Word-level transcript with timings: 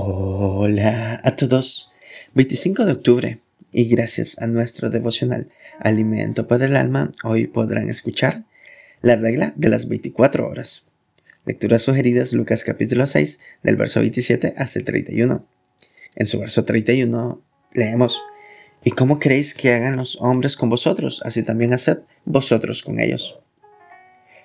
Hola 0.00 1.20
a 1.24 1.34
todos. 1.34 1.90
25 2.34 2.84
de 2.84 2.92
octubre 2.92 3.40
y 3.72 3.88
gracias 3.88 4.38
a 4.38 4.46
nuestro 4.46 4.90
devocional 4.90 5.48
Alimento 5.80 6.46
para 6.46 6.66
el 6.66 6.76
Alma, 6.76 7.10
hoy 7.24 7.48
podrán 7.48 7.90
escuchar 7.90 8.44
la 9.02 9.16
regla 9.16 9.54
de 9.56 9.68
las 9.68 9.88
24 9.88 10.48
horas. 10.48 10.84
Lecturas 11.46 11.82
sugeridas 11.82 12.32
Lucas 12.32 12.62
capítulo 12.62 13.08
6 13.08 13.40
del 13.64 13.74
verso 13.74 13.98
27 13.98 14.54
hasta 14.56 14.78
el 14.78 14.84
31. 14.84 15.44
En 16.14 16.26
su 16.28 16.38
verso 16.38 16.64
31 16.64 17.42
leemos, 17.72 18.22
¿Y 18.84 18.92
cómo 18.92 19.18
queréis 19.18 19.52
que 19.52 19.72
hagan 19.72 19.96
los 19.96 20.16
hombres 20.20 20.56
con 20.56 20.70
vosotros? 20.70 21.22
Así 21.24 21.42
también 21.42 21.74
haced 21.74 21.98
vosotros 22.24 22.84
con 22.84 23.00
ellos. 23.00 23.40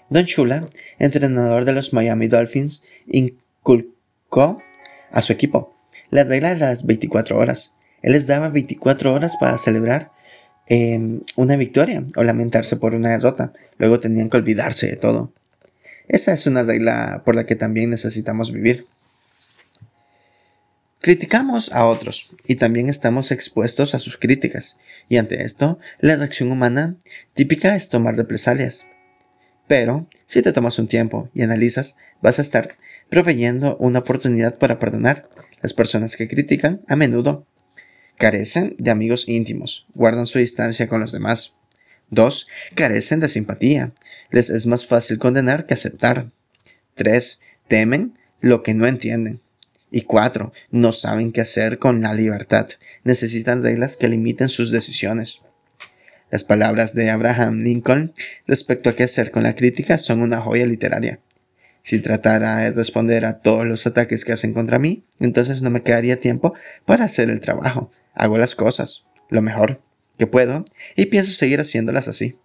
Don 0.09 0.25
Chula, 0.25 0.67
entrenador 0.97 1.63
de 1.63 1.73
los 1.73 1.93
Miami 1.93 2.27
Dolphins, 2.27 2.85
inculcó 3.05 4.63
a 5.13 5.21
su 5.21 5.31
equipo. 5.31 5.73
La 6.09 6.25
regla 6.25 6.53
de 6.53 6.59
las 6.59 6.85
24 6.85 7.37
horas. 7.37 7.75
Él 8.01 8.11
les 8.11 8.27
daba 8.27 8.49
24 8.49 9.13
horas 9.13 9.37
para 9.39 9.57
celebrar 9.57 10.11
em, 10.67 11.21
una 11.37 11.55
victoria 11.55 12.03
o 12.17 12.23
lamentarse 12.23 12.75
por 12.75 12.95
una 12.95 13.09
derrota. 13.09 13.53
Luego 13.77 14.01
tenían 14.01 14.29
que 14.29 14.37
olvidarse 14.37 14.87
de 14.87 14.97
todo. 14.97 15.31
Esa 16.09 16.33
es 16.33 16.45
una 16.47 16.63
regla 16.63 17.21
por 17.23 17.35
la 17.35 17.45
que 17.45 17.55
también 17.55 17.89
necesitamos 17.91 18.51
vivir. 18.51 18.87
Criticamos 20.99 21.71
a 21.73 21.85
otros 21.85 22.29
y 22.47 22.55
también 22.55 22.89
estamos 22.89 23.31
expuestos 23.31 23.93
a 23.93 23.99
sus 23.99 24.17
críticas, 24.17 24.79
y 25.09 25.17
ante 25.17 25.43
esto, 25.43 25.77
la 25.99 26.15
reacción 26.15 26.49
humana 26.49 26.95
típica 27.33 27.75
es 27.75 27.89
tomar 27.89 28.15
represalias. 28.15 28.85
Pero, 29.67 30.07
si 30.25 30.41
te 30.41 30.51
tomas 30.51 30.79
un 30.79 30.87
tiempo 30.87 31.29
y 31.33 31.41
analizas, 31.41 31.97
vas 32.21 32.39
a 32.39 32.41
estar 32.41 32.77
proveyendo 33.09 33.77
una 33.77 33.99
oportunidad 33.99 34.57
para 34.57 34.79
perdonar. 34.79 35.29
Las 35.61 35.73
personas 35.73 36.17
que 36.17 36.27
critican 36.27 36.81
a 36.87 36.95
menudo 36.95 37.47
carecen 38.17 38.75
de 38.77 38.91
amigos 38.91 39.27
íntimos, 39.27 39.87
guardan 39.93 40.25
su 40.25 40.39
distancia 40.39 40.87
con 40.87 40.99
los 40.99 41.11
demás. 41.11 41.55
2. 42.09 42.47
Carecen 42.75 43.19
de 43.19 43.29
simpatía. 43.29 43.93
Les 44.29 44.49
es 44.49 44.65
más 44.65 44.85
fácil 44.85 45.19
condenar 45.19 45.65
que 45.65 45.73
aceptar. 45.73 46.31
3. 46.95 47.39
Temen 47.67 48.17
lo 48.39 48.61
que 48.61 48.73
no 48.73 48.85
entienden. 48.85 49.41
Y 49.89 50.01
4. 50.01 50.51
No 50.71 50.91
saben 50.91 51.31
qué 51.31 51.41
hacer 51.41 51.79
con 51.79 52.01
la 52.01 52.13
libertad. 52.13 52.67
Necesitan 53.03 53.63
reglas 53.63 53.97
que 53.97 54.07
limiten 54.07 54.49
sus 54.49 54.71
decisiones. 54.71 55.41
Las 56.33 56.43
palabras 56.43 56.95
de 56.95 57.11
Abraham 57.11 57.61
Lincoln 57.61 58.11
respecto 58.47 58.89
a 58.89 58.95
qué 58.95 59.03
hacer 59.03 59.29
con 59.29 59.43
la 59.43 59.53
crítica 59.53 59.99
son 59.99 60.23
una 60.23 60.41
joya 60.41 60.65
literaria. 60.65 61.19
Si 61.83 61.99
tratara 61.99 62.57
de 62.57 62.71
responder 62.71 63.23
a 63.25 63.41
todos 63.41 63.67
los 63.67 63.85
ataques 63.85 64.25
que 64.25 64.31
hacen 64.31 64.51
contra 64.51 64.79
mí, 64.79 65.05
entonces 65.19 65.61
no 65.61 65.69
me 65.69 65.83
quedaría 65.83 66.19
tiempo 66.19 66.55
para 66.85 67.05
hacer 67.05 67.29
el 67.29 67.39
trabajo. 67.39 67.91
Hago 68.15 68.39
las 68.39 68.55
cosas, 68.55 69.05
lo 69.29 69.43
mejor 69.43 69.83
que 70.17 70.25
puedo, 70.25 70.65
y 70.95 71.05
pienso 71.05 71.31
seguir 71.31 71.59
haciéndolas 71.59 72.07
así. 72.07 72.35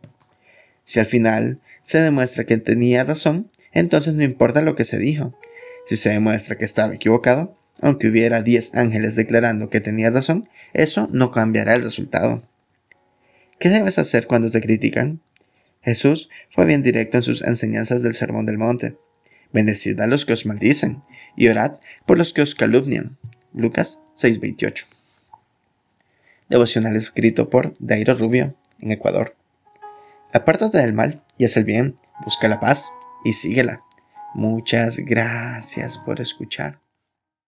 Si 0.85 1.01
al 1.01 1.07
final 1.07 1.59
se 1.81 1.97
demuestra 1.97 2.45
que 2.45 2.59
tenía 2.59 3.05
razón, 3.05 3.51
entonces 3.73 4.17
no 4.17 4.23
importa 4.23 4.61
lo 4.61 4.77
que 4.77 4.85
se 4.85 4.99
dijo. 4.99 5.35
Si 5.87 5.97
se 5.97 6.11
demuestra 6.11 6.59
que 6.59 6.67
estaba 6.67 6.95
equivocado, 6.95 7.57
aunque 7.81 8.09
hubiera 8.09 8.43
10 8.43 8.75
ángeles 8.75 9.17
declarando 9.17 9.71
que 9.71 9.81
tenía 9.81 10.11
razón, 10.11 10.47
eso 10.75 11.09
no 11.11 11.31
cambiará 11.31 11.75
el 11.75 11.83
resultado. 11.83 12.47
¿Qué 13.59 13.71
debes 13.71 13.99
hacer 13.99 14.27
cuando 14.29 14.51
te 14.51 14.61
critican? 14.61 15.21
Jesús 15.83 16.31
fue 16.51 16.65
bien 16.65 16.83
directo 16.83 17.17
en 17.17 17.23
sus 17.23 17.43
enseñanzas 17.43 18.03
del 18.03 18.15
Sermón 18.15 18.47
del 18.47 18.59
Monte. 18.59 18.97
Bendecid 19.53 19.99
a 20.01 20.07
los 20.07 20.25
que 20.25 20.35
os 20.35 20.47
maldicen, 20.47 21.03
y 21.37 21.49
orad 21.49 21.79
por 22.07 22.19
los 22.19 22.33
que 22.33 22.43
os 22.43 22.55
calumnian. 22.55 23.19
Lucas 23.53 24.01
6:28. 24.15 24.87
Devocional 26.49 26.95
escrito 26.95 27.51
por 27.51 27.75
Dairo 27.79 28.15
Rubio, 28.15 28.55
en 28.81 28.93
Ecuador. 28.93 29.35
Apártate 30.33 30.79
del 30.79 30.93
mal 30.93 31.23
y 31.37 31.45
haz 31.45 31.57
el 31.57 31.65
bien, 31.65 31.97
busca 32.25 32.49
la 32.49 32.61
paz 32.61 32.91
y 33.25 33.33
síguela. 33.33 33.83
Muchas 34.35 34.99
gracias 34.99 35.99
por 35.99 36.21
escuchar. 36.21 36.79